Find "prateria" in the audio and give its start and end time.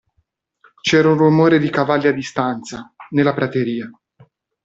3.35-3.87